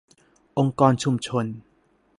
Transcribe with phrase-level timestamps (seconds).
[0.57, 1.45] องค์กรชุมชน